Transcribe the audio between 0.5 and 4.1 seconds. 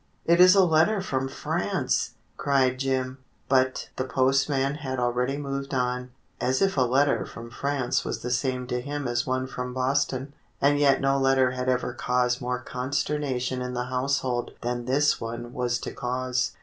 a letter from France!" cried Jim. But the 128